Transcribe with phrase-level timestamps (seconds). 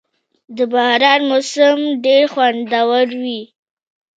[0.55, 3.41] •د باران موسم ډېر خوندور وي.